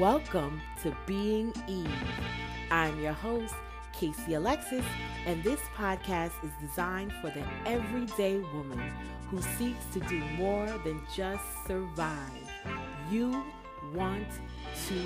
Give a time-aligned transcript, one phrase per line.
[0.00, 1.86] Welcome to Being Eve.
[2.70, 3.54] I'm your host,
[3.92, 4.86] Casey Alexis,
[5.26, 8.80] and this podcast is designed for the everyday woman
[9.28, 12.48] who seeks to do more than just survive.
[13.10, 13.44] You
[13.92, 14.26] want
[14.88, 15.02] to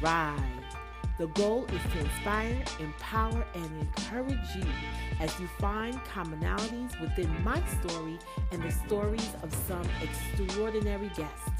[0.00, 0.40] thrive.
[1.16, 4.66] The goal is to inspire, empower, and encourage you
[5.20, 8.18] as you find commonalities within my story
[8.50, 11.50] and the stories of some extraordinary guests.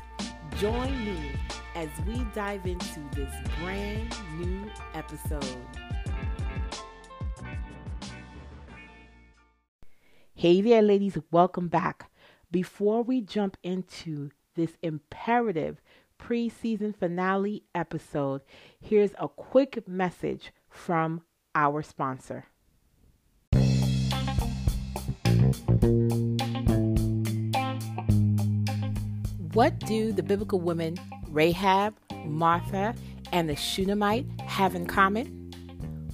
[0.57, 1.37] Join me
[1.75, 5.45] as we dive into this brand new episode.
[10.35, 12.11] Hey there, ladies, welcome back.
[12.51, 15.81] Before we jump into this imperative
[16.19, 18.43] preseason finale episode,
[18.81, 21.23] here's a quick message from
[21.55, 22.47] our sponsor.
[29.53, 30.99] What do the biblical women
[31.29, 32.95] Rahab, Martha,
[33.33, 35.27] and the Shunammite have in common?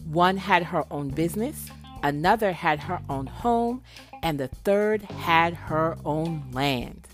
[0.05, 1.69] One had her own business,
[2.03, 3.83] another had her own home,
[4.23, 7.09] and the third had her own land.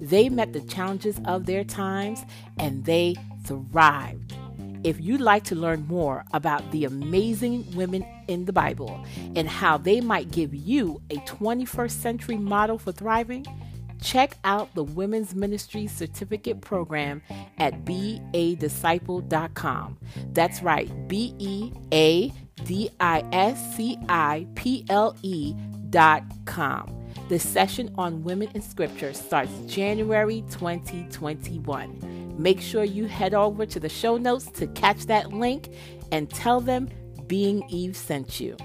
[0.00, 2.24] They met the challenges of their times
[2.58, 4.34] and they thrived.
[4.84, 9.04] If you'd like to learn more about the amazing women in the Bible
[9.34, 13.44] and how they might give you a 21st century model for thriving,
[14.00, 17.22] check out the Women's Ministry Certificate Program
[17.58, 19.98] at beadisciple.com.
[20.32, 22.32] That's right, B E A
[22.64, 26.94] D I S C I P L E.com.
[27.28, 32.34] The session on women in scripture starts January 2021.
[32.38, 35.74] Make sure you head over to the show notes to catch that link
[36.12, 36.88] and tell them
[37.26, 38.56] Being Eve sent you.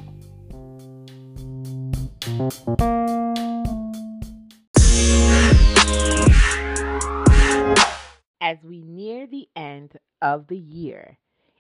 [10.24, 11.20] Of the year,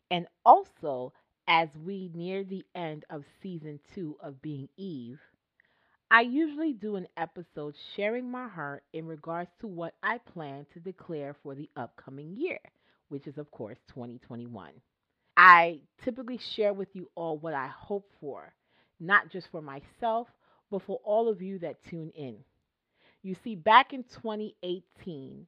[0.09, 1.13] and also
[1.47, 5.19] as we near the end of season two of Being Eve,
[6.09, 10.79] I usually do an episode sharing my heart in regards to what I plan to
[10.79, 12.59] declare for the upcoming year,
[13.09, 14.71] which is, of course, 2021.
[15.35, 18.53] I typically share with you all what I hope for,
[18.99, 20.29] not just for myself,
[20.71, 22.37] but for all of you that tune in.
[23.23, 25.47] You see, back in 2018,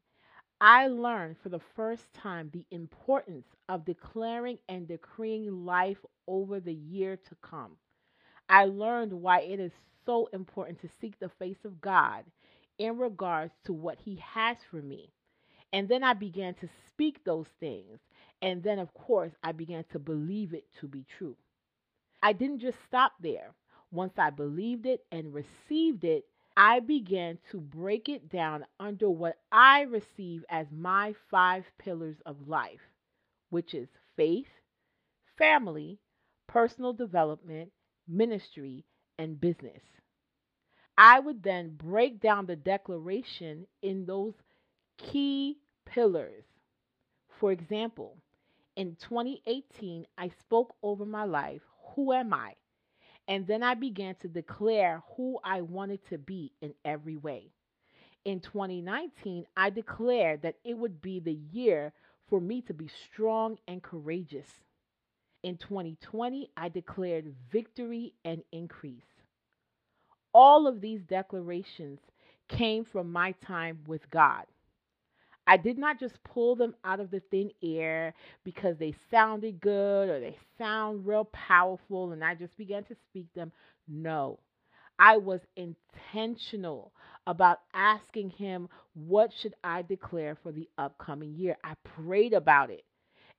[0.62, 6.74] I learned for the first time the importance of declaring and decreeing life over the
[6.74, 7.78] year to come.
[8.50, 9.72] I learned why it is
[10.06, 12.24] so important to seek the face of God
[12.78, 15.12] in regards to what He has for me.
[15.74, 18.00] And then I began to speak those things.
[18.42, 21.36] And then, of course, I began to believe it to be true.
[22.24, 23.54] I didn't just stop there.
[23.92, 26.26] Once I believed it and received it,
[26.58, 32.48] I began to break it down under what I receive as my five pillars of
[32.48, 32.82] life,
[33.50, 34.50] which is faith,
[35.38, 36.00] family,
[36.48, 37.72] personal development,
[38.08, 38.86] ministry,
[39.18, 39.82] and business.
[40.98, 44.34] I would then break down the declaration in those
[44.98, 46.44] key pillars.
[47.40, 48.18] For example,
[48.76, 51.62] in 2018, I spoke over my life,
[51.96, 52.56] Who am I?
[53.28, 57.52] And then I began to declare who I wanted to be in every way.
[58.26, 61.94] In 2019, I declared that it would be the year
[62.28, 64.50] for me to be strong and courageous.
[65.44, 69.06] In 2020, I declared victory and increase.
[70.34, 72.00] All of these declarations
[72.48, 74.46] came from my time with God.
[75.48, 78.14] I did not just pull them out of the thin air
[78.44, 83.34] because they sounded good or they sound real powerful and I just began to speak
[83.34, 83.52] them.
[83.88, 84.40] No.
[85.00, 86.94] I was intentional
[87.28, 91.58] about asking him what should I declare for the upcoming year.
[91.64, 92.86] I prayed about it.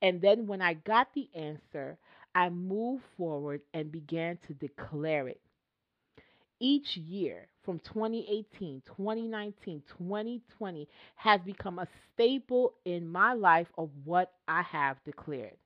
[0.03, 1.99] And then when I got the answer,
[2.35, 5.41] I moved forward and began to declare it
[6.61, 14.33] each year from 2018, 2019, 2020 has become a staple in my life of what
[14.49, 15.59] I have declared.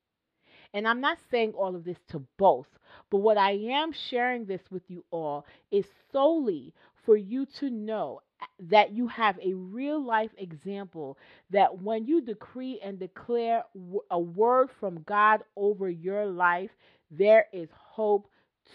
[0.75, 2.71] And I'm not saying all of this to boast,
[3.11, 6.75] but what I am sharing this with you all is solely
[7.05, 11.19] for you to know uh, that you have a real life example
[11.51, 13.65] that when you decree and declare
[14.11, 16.71] a word from God over your life,
[17.11, 18.29] there is hope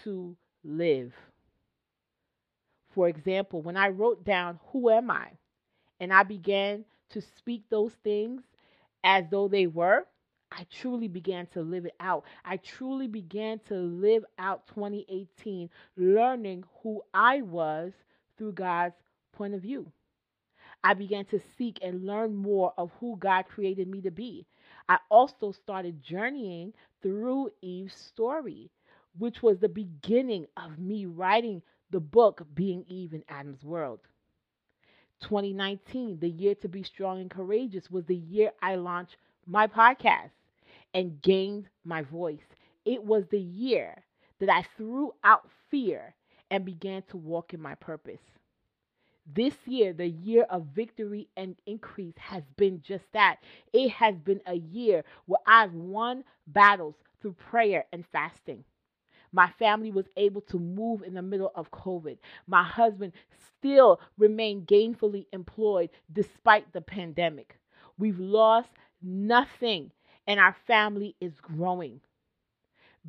[0.03, 1.13] to live.
[2.95, 5.29] For example, when I wrote down, Who am I?
[5.99, 8.43] and I began to speak those things
[9.03, 10.05] as though they were,
[10.51, 12.25] I truly began to live it out.
[12.45, 17.93] I truly began to live out 2018, learning who I was
[18.37, 18.95] through God's
[19.33, 19.91] point of view.
[20.83, 24.45] I began to seek and learn more of who God created me to be.
[24.87, 28.71] I also started journeying through Eve's story,
[29.17, 34.01] which was the beginning of me writing the book Being Eve in Adam's World.
[35.21, 40.31] 2019, the year to be strong and courageous, was the year I launched my podcast
[40.93, 42.45] and gained my voice.
[42.85, 44.03] It was the year
[44.39, 46.15] that I threw out fear
[46.49, 48.21] and began to walk in my purpose.
[49.27, 53.37] This year, the year of victory and increase, has been just that.
[53.71, 58.63] It has been a year where I've won battles through prayer and fasting.
[59.35, 62.19] My family was able to move in the middle of COVID.
[62.47, 63.11] My husband
[63.57, 67.59] still remained gainfully employed despite the pandemic.
[67.97, 68.69] We've lost
[69.01, 69.91] nothing,
[70.25, 71.99] and our family is growing.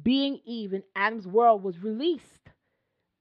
[0.03, 2.51] Being Eve in Adam's World was released.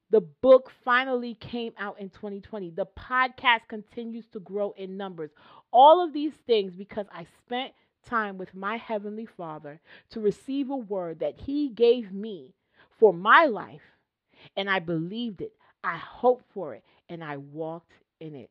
[0.10, 2.72] The book finally came out in 2020.
[2.72, 5.30] The podcast continues to grow in numbers.
[5.72, 7.72] All of these things because I spent
[8.04, 9.80] time with my Heavenly Father
[10.10, 12.55] to receive a word that He gave me
[13.00, 13.82] for my life.
[14.58, 15.54] And I believed it.
[15.84, 16.84] I hoped for it.
[17.10, 18.50] And I walked in it.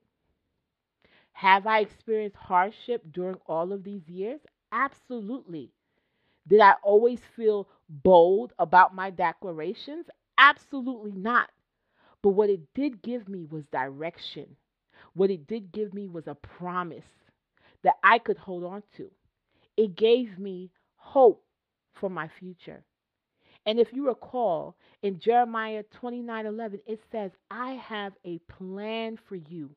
[1.35, 4.41] Have I experienced hardship during all of these years?
[4.73, 5.71] Absolutely.
[6.47, 10.09] Did I always feel bold about my declarations?
[10.39, 11.51] Absolutely not.
[12.23, 14.57] But what it did give me was direction.
[15.15, 17.07] What it did give me was a promise
[17.83, 19.11] that I could hold on to.
[19.77, 21.45] It gave me hope
[21.95, 22.85] for my future.
[23.67, 29.37] And if you recall in Jeremiah 29 11, it says, I have a plan for
[29.37, 29.71] you,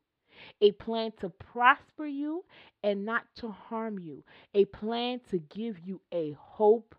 [0.62, 2.44] a plan to prosper you
[2.84, 4.24] and not to harm you,
[4.54, 6.96] a plan to give you a hope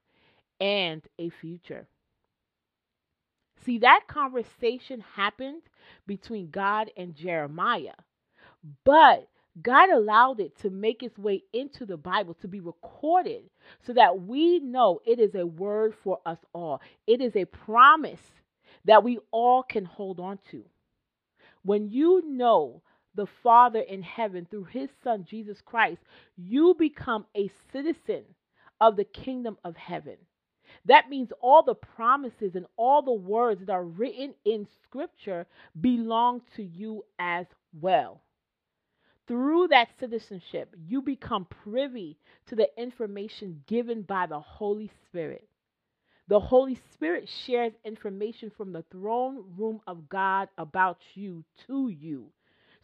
[0.60, 1.86] and a future.
[3.64, 5.62] See, that conversation happened
[6.06, 7.94] between God and Jeremiah,
[8.84, 9.28] but
[9.62, 13.42] God allowed it to make its way into the Bible to be recorded
[13.86, 16.80] so that we know it is a word for us all.
[17.06, 18.20] It is a promise
[18.84, 20.64] that we all can hold on to.
[21.62, 22.82] When you know
[23.14, 26.00] the Father in heaven through his Son, Jesus Christ,
[26.36, 28.24] you become a citizen
[28.80, 30.16] of the kingdom of heaven.
[30.84, 35.46] That means all the promises and all the words that are written in Scripture
[35.80, 37.46] belong to you as
[37.80, 38.22] well.
[39.28, 45.48] Through that citizenship, you become privy to the information given by the Holy Spirit.
[46.28, 52.32] The Holy Spirit shares information from the throne room of God about you to you.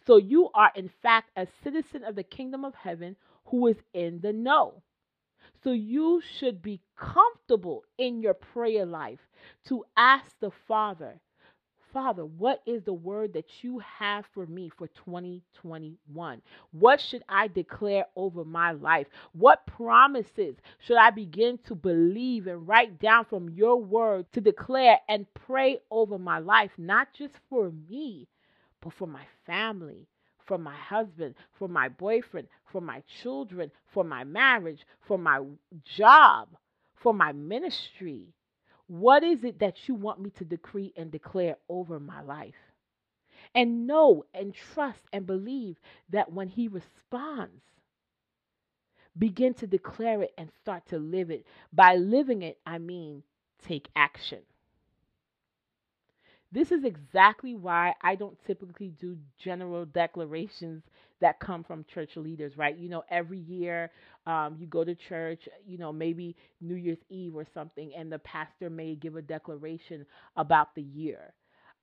[0.07, 4.21] So you are, in fact, a citizen of the kingdom of heaven who is in
[4.21, 4.83] the know.
[5.63, 9.21] So you should be comfortable in your prayer life
[9.69, 11.21] to ask the Father,
[11.95, 16.43] Father, what is the word that you have for me for 2021?
[16.73, 19.07] What should I declare over my life?
[19.33, 24.99] What promises should I begin to believe and write down from your word to declare
[25.09, 28.27] and pray over my life, not just for me,
[28.83, 30.09] but for my family,
[30.47, 35.41] for my husband, for my boyfriend, for my children, for my marriage, for my
[35.97, 36.49] job,
[36.97, 38.35] for my ministry?
[38.87, 42.73] What is it that you want me to decree and declare over my life?
[43.55, 47.63] And know and trust and believe that when He responds,
[49.19, 51.47] begin to declare it and start to live it.
[51.73, 53.23] By living it, I mean
[53.67, 54.43] take action.
[56.53, 60.85] This is exactly why I don't typically do general declarations
[61.21, 62.77] that come from church leaders, right?
[62.77, 63.91] You know, every year
[64.27, 68.19] um, you go to church, you know, maybe New Year's Eve or something, and the
[68.21, 70.07] pastor may give a declaration
[70.37, 71.33] about the year.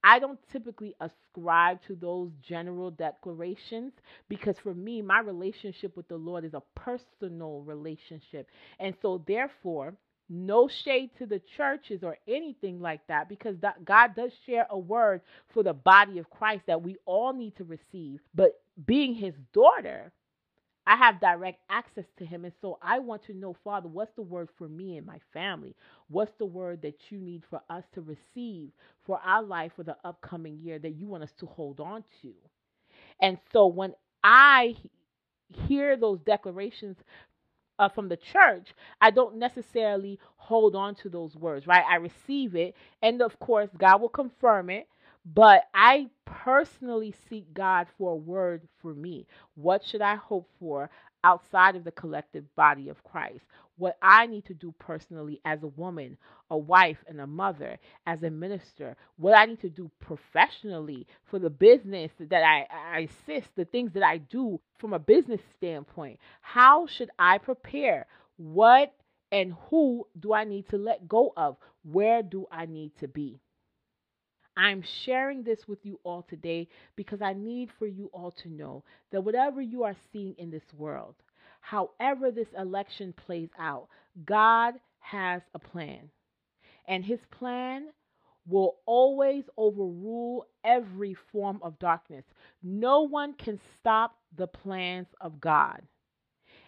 [0.03, 3.93] I don't typically ascribe to those general declarations
[4.29, 8.47] because for me, my relationship with the Lord is a personal relationship.
[8.79, 9.93] And so, therefore,
[10.29, 15.21] no shade to the churches or anything like that because God does share a word
[15.53, 18.21] for the body of Christ that we all need to receive.
[18.33, 20.11] But being his daughter,
[20.87, 22.45] I have direct access to him.
[22.45, 25.75] And so I want to know, Father, what's the word for me and my family?
[26.09, 28.71] What's the word that you need for us to receive
[29.05, 32.33] for our life for the upcoming year that you want us to hold on to?
[33.21, 34.75] And so when I
[35.67, 36.97] hear those declarations
[37.79, 41.83] uh, from the church, I don't necessarily hold on to those words, right?
[41.89, 44.87] I receive it, and of course, God will confirm it.
[45.25, 49.27] But I personally seek God for a word for me.
[49.55, 50.89] What should I hope for?
[51.23, 53.45] outside of the collective body of Christ.
[53.77, 56.17] What I need to do personally as a woman,
[56.49, 61.39] a wife, and a mother, as a minister, what I need to do professionally for
[61.39, 66.19] the business that I, I assist, the things that I do from a business standpoint.
[66.41, 68.05] How should I prepare?
[68.37, 68.93] What
[69.31, 71.57] and who do I need to let go of?
[71.83, 73.39] Where do I need to be?
[74.57, 78.83] I'm sharing this with you all today because I need for you all to know
[79.11, 81.15] that whatever you are seeing in this world,
[81.61, 83.87] however this election plays out,
[84.25, 86.09] God has a plan.
[86.87, 87.87] And his plan
[88.47, 92.25] will always overrule every form of darkness.
[92.63, 95.81] No one can stop the plans of God.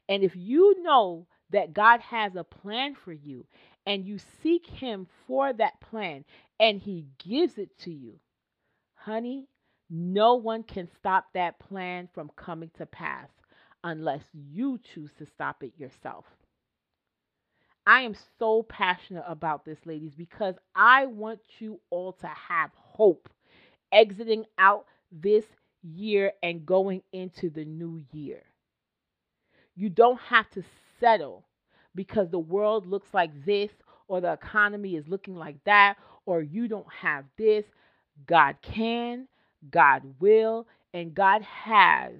[0.07, 3.45] And if you know that God has a plan for you
[3.85, 6.25] and you seek Him for that plan
[6.59, 8.19] and He gives it to you,
[8.95, 9.47] honey,
[9.89, 13.29] no one can stop that plan from coming to pass
[13.83, 16.25] unless you choose to stop it yourself.
[17.85, 23.29] I am so passionate about this, ladies, because I want you all to have hope
[23.91, 25.45] exiting out this
[25.83, 28.43] year and going into the new year.
[29.75, 30.63] You don't have to
[30.99, 31.45] settle
[31.95, 33.71] because the world looks like this
[34.07, 35.95] or the economy is looking like that
[36.25, 37.65] or you don't have this.
[38.27, 39.27] God can,
[39.71, 42.13] God will, and God has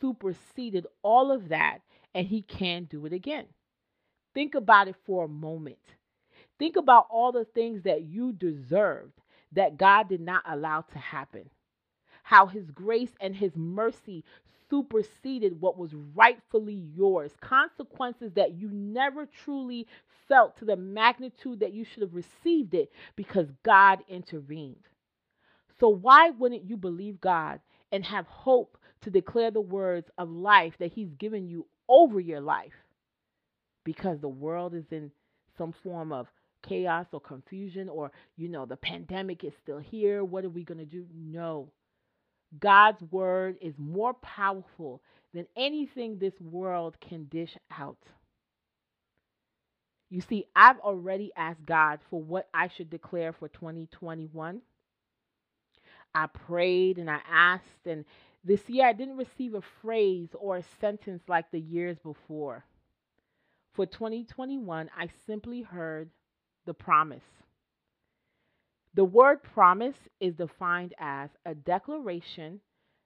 [0.00, 1.78] superseded all of that
[2.14, 3.46] and He can do it again.
[4.34, 5.78] Think about it for a moment.
[6.58, 9.12] Think about all the things that you deserved
[9.52, 11.48] that God did not allow to happen.
[12.22, 14.24] How His grace and His mercy
[14.70, 17.32] superseded what was rightfully yours.
[17.40, 19.86] Consequences that you never truly
[20.28, 24.88] felt to the magnitude that you should have received it because God intervened.
[25.80, 27.60] So, why wouldn't you believe God
[27.92, 32.40] and have hope to declare the words of life that He's given you over your
[32.40, 32.72] life?
[33.84, 35.10] Because the world is in
[35.58, 36.28] some form of
[36.62, 40.24] chaos or confusion, or, you know, the pandemic is still here.
[40.24, 41.06] What are we going to do?
[41.14, 41.68] No.
[42.60, 47.98] God's word is more powerful than anything this world can dish out.
[50.10, 54.60] You see, I've already asked God for what I should declare for 2021.
[56.14, 58.04] I prayed and I asked, and
[58.44, 62.64] this year I didn't receive a phrase or a sentence like the years before.
[63.72, 66.10] For 2021, I simply heard
[66.64, 67.24] the promise.
[68.94, 72.60] The word promise is defined as a declaration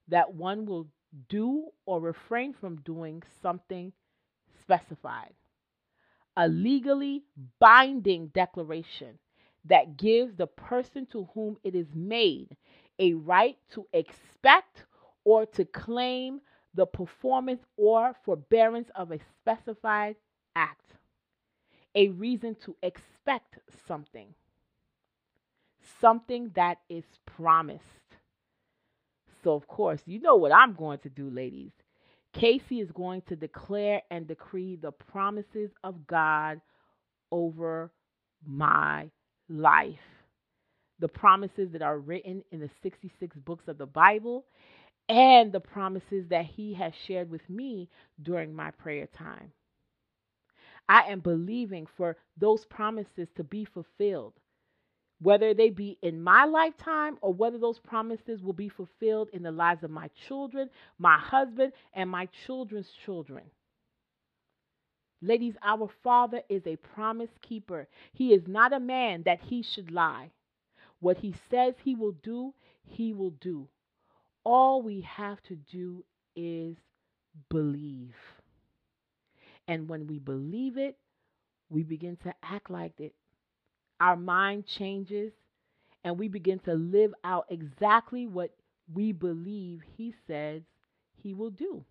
[0.08, 0.86] that one will
[1.28, 3.92] do or refrain from doing something
[4.60, 5.34] specified.
[6.36, 7.24] A legally
[7.58, 9.18] binding declaration
[9.64, 12.56] that gives the person to whom it is made
[12.98, 14.84] a right to expect
[15.24, 16.40] or to claim
[16.74, 20.16] the performance or forbearance of a specified
[20.54, 20.94] act.
[21.94, 24.34] A reason to expect something
[26.00, 27.84] something that is promised.
[29.42, 31.72] So, of course, you know what I'm going to do, ladies.
[32.32, 36.60] Casey is going to declare and decree the promises of God
[37.30, 37.90] over
[38.46, 39.10] my
[39.48, 39.98] life.
[41.00, 44.44] The promises that are written in the 66 books of the Bible
[45.08, 47.88] and the promises that He has shared with me
[48.22, 49.52] during my prayer time.
[50.88, 54.34] I am believing for those promises to be fulfilled
[55.20, 59.50] whether they be in my lifetime or whether those promises will be fulfilled in the
[59.50, 63.42] lives of my children, my husband, and my children's children.
[65.20, 67.88] Ladies, our Father is a promise keeper.
[68.12, 70.30] He is not a man that he should lie.
[71.00, 73.68] What he says he will do, he will do.
[74.44, 76.04] All we have to do
[76.36, 76.76] is
[77.50, 78.14] believe.
[79.66, 80.96] And when we believe it,
[81.68, 83.14] we begin to act like it
[84.00, 85.32] our mind changes
[86.04, 88.54] and we begin to live out exactly what
[88.92, 90.62] we believe He says
[91.22, 91.84] He will do.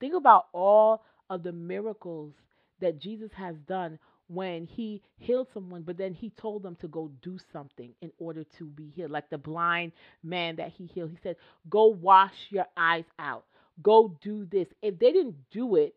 [0.00, 2.34] Think about all of the miracles
[2.80, 7.10] that Jesus has done when he healed someone, but then he told them to go
[7.22, 9.10] do something in order to be healed.
[9.12, 9.92] Like the blind
[10.22, 11.36] man that he healed, he said,
[11.70, 13.44] Go wash your eyes out,
[13.82, 14.68] go do this.
[14.82, 15.94] If they didn't do it,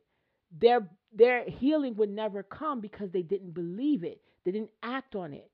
[0.59, 4.21] their their healing would never come because they didn't believe it.
[4.49, 5.51] They didn't act on it.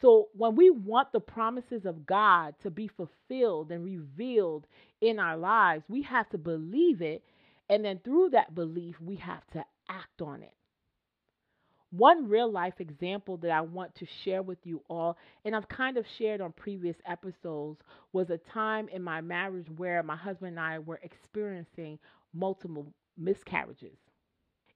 [0.00, 4.68] So when we want the promises of God to be fulfilled and revealed
[5.00, 7.24] in our lives, we have to believe it.
[7.68, 10.54] And then through that belief, we have to act on it.
[11.90, 15.96] One real life example that I want to share with you all, and I've kind
[15.96, 17.80] of shared on previous episodes,
[18.12, 21.98] was a time in my marriage where my husband and I were experiencing
[22.32, 22.86] multiple
[23.18, 23.98] miscarriages.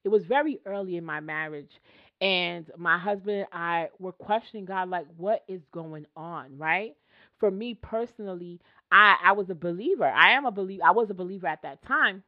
[0.07, 1.81] It was very early in my marriage,
[2.21, 6.95] and my husband and I were questioning God, like, what is going on, right?
[7.41, 10.05] For me personally, I, I was a believer.
[10.07, 10.83] I am a believer.
[10.85, 12.23] I was a believer at that time.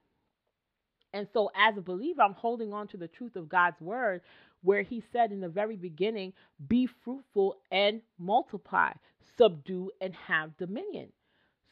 [1.13, 4.23] And so, as a believer, I'm holding on to the truth of God's word,
[4.61, 6.33] where He said in the very beginning,
[6.67, 8.91] Be fruitful and multiply,
[9.37, 11.13] subdue and have dominion.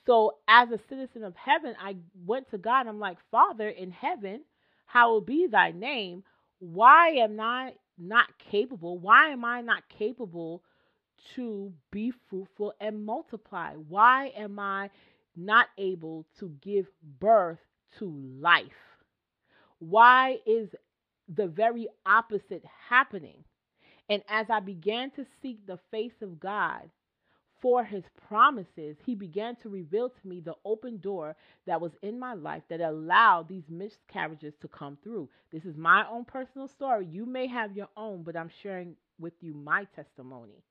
[0.06, 2.88] So, as a citizen of heaven, I went to God.
[2.88, 4.44] I'm like, Father in heaven,
[4.88, 6.24] hallowed be thy name.
[6.60, 8.98] Why am I not capable?
[8.98, 10.64] Why am I not capable
[11.36, 13.74] to be fruitful and multiply?
[13.74, 14.90] Why am I
[15.36, 16.88] not able to give
[17.20, 17.60] birth
[18.00, 18.72] to life?
[19.80, 20.70] Why is
[21.28, 23.44] the very opposite happening?
[24.10, 26.90] And as I began to seek the face of God
[27.62, 31.36] for his promises, he began to reveal to me the open door
[31.66, 35.30] that was in my life that allowed these miscarriages to come through.
[35.52, 37.06] This is my own personal story.
[37.06, 40.64] You may have your own, but I'm sharing with you my testimony.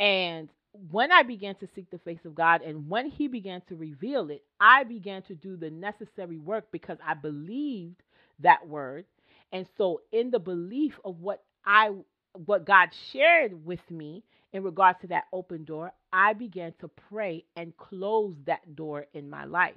[0.00, 0.48] And
[0.90, 4.30] when I began to seek the face of God and when He began to reveal
[4.30, 8.02] it, I began to do the necessary work because I believed
[8.40, 9.06] that word.
[9.52, 11.90] And so, in the belief of what I
[12.46, 17.44] what God shared with me in regards to that open door, I began to pray
[17.56, 19.74] and close that door in my life.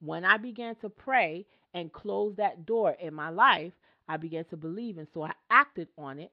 [0.00, 3.72] When I began to pray and close that door in my life,
[4.08, 4.98] I began to believe.
[4.98, 6.32] And so I acted on it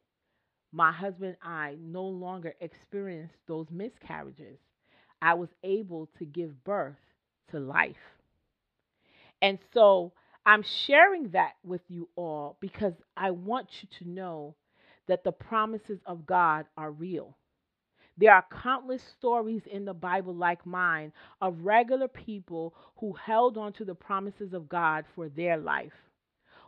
[0.72, 4.58] my husband and I no longer experienced those miscarriages.
[5.22, 6.96] I was able to give birth
[7.52, 7.96] to life.
[9.42, 10.14] And so
[10.46, 14.56] I'm sharing that with you all because I want you to know
[15.08, 17.38] that the promises of God are real.
[18.18, 23.74] There are countless stories in the Bible like mine of regular people who held on
[23.74, 25.94] to the promises of God for their life.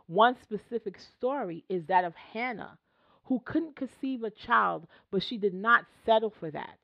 [0.06, 2.78] One specific story is that of Hannah,
[3.24, 6.78] who couldn't conceive a child, but she did not settle for that.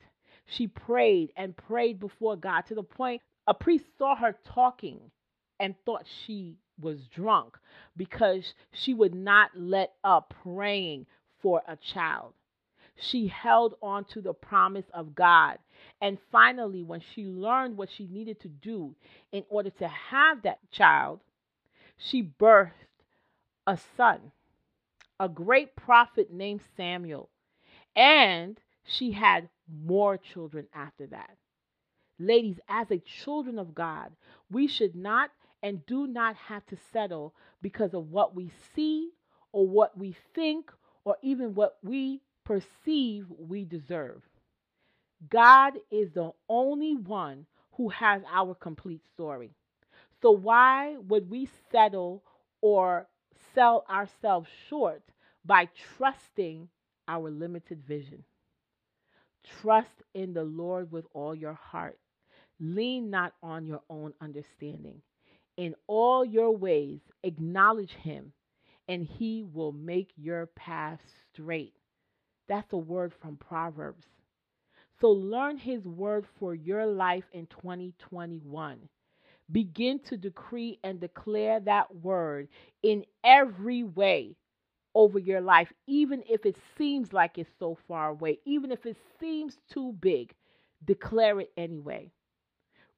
[0.46, 5.00] She prayed and prayed before God to the point a priest saw her talking
[5.60, 7.58] and thought she was drunk
[7.96, 11.06] because she would not let up praying
[11.42, 12.32] for a child.
[12.96, 15.58] She held on to the promise of God.
[16.02, 18.94] And finally, when she learned what she needed to do
[19.32, 21.20] in order to have that child,
[21.96, 22.72] she birthed
[23.66, 24.32] a son
[25.20, 27.28] a great prophet named Samuel.
[27.94, 29.48] And she had
[29.84, 31.36] more children after that.
[32.18, 34.10] Ladies, as a children of God,
[34.50, 35.30] we should not
[35.62, 39.10] and do not have to settle because of what we see
[39.52, 40.72] or what we think
[41.04, 44.22] or even what we perceive we deserve.
[45.28, 49.50] God is the only one who has our complete story.
[50.22, 52.22] So, why would we settle
[52.60, 53.06] or
[53.54, 55.02] sell ourselves short
[55.44, 56.68] by trusting
[57.08, 58.24] our limited vision.
[59.60, 61.98] Trust in the Lord with all your heart.
[62.60, 65.00] Lean not on your own understanding.
[65.56, 68.32] In all your ways, acknowledge Him,
[68.90, 71.00] and He will make your path
[71.32, 71.74] straight.
[72.48, 74.04] That's a word from Proverbs.
[75.00, 78.78] So learn His word for your life in 2021.
[79.52, 82.48] Begin to decree and declare that word
[82.82, 84.36] in every way
[84.94, 88.96] over your life, even if it seems like it's so far away, even if it
[89.20, 90.34] seems too big,
[90.84, 92.10] declare it anyway.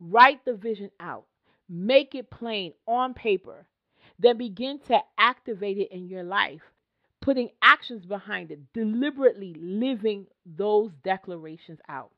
[0.01, 1.27] Write the vision out,
[1.69, 3.67] make it plain on paper,
[4.23, 6.63] then begin to activate it in your life,
[7.21, 12.13] putting actions behind it, deliberately living those declarations out.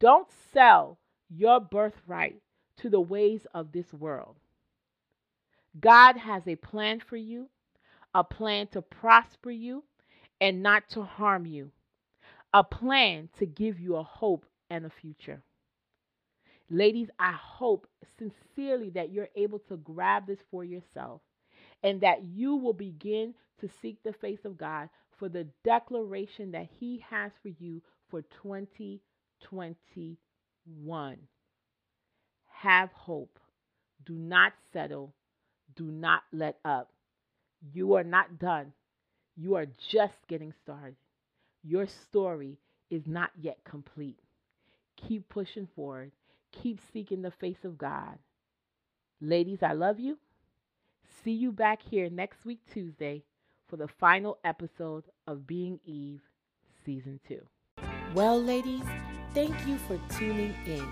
[0.00, 0.98] Don't sell
[1.30, 2.36] your birthright
[2.78, 4.36] to the ways of this world.
[5.80, 7.48] God has a plan for you
[8.14, 9.84] a plan to prosper you
[10.40, 11.70] and not to harm you,
[12.54, 15.42] a plan to give you a hope and a future.
[16.70, 17.86] Ladies, I hope
[18.18, 21.22] sincerely that you're able to grab this for yourself
[21.82, 26.68] and that you will begin to seek the face of God for the declaration that
[26.78, 31.16] He has for you for 2021.
[32.46, 33.38] Have hope.
[34.04, 35.14] Do not settle.
[35.76, 36.90] Do not let up.
[37.72, 38.72] You are not done.
[39.36, 40.96] You are just getting started.
[41.62, 42.58] Your story
[42.90, 44.18] is not yet complete.
[45.08, 46.12] Keep pushing forward.
[46.52, 48.18] Keep seeking the face of God.
[49.20, 50.18] Ladies, I love you.
[51.24, 53.24] See you back here next week, Tuesday,
[53.66, 56.22] for the final episode of Being Eve
[56.84, 57.40] Season 2.
[58.14, 58.84] Well, ladies,
[59.34, 60.86] thank you for tuning in.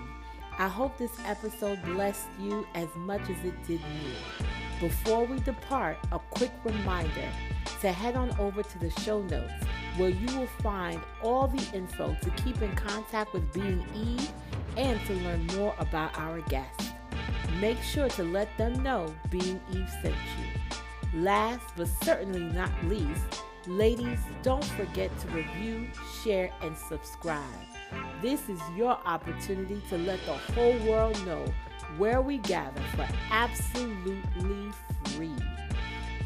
[0.59, 4.13] I hope this episode blessed you as much as it did me.
[4.79, 7.29] Before we depart, a quick reminder
[7.81, 9.53] to head on over to the show notes
[9.97, 14.31] where you will find all the info to keep in contact with Being Eve
[14.77, 16.91] and to learn more about our guests.
[17.59, 21.21] Make sure to let them know Being Eve sent you.
[21.21, 25.87] Last but certainly not least, ladies, don't forget to review,
[26.23, 27.43] share, and subscribe.
[28.21, 31.45] This is your opportunity to let the whole world know
[31.97, 34.71] where we gather for absolutely.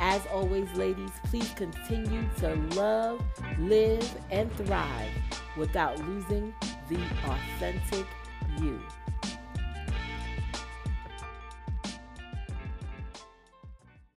[0.03, 3.23] As always, ladies, please continue to love,
[3.59, 5.11] live, and thrive
[5.55, 6.55] without losing
[6.89, 8.07] the authentic
[8.59, 8.81] you.